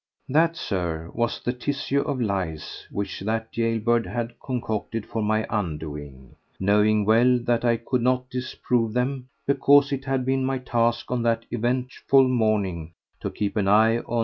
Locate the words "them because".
8.93-9.91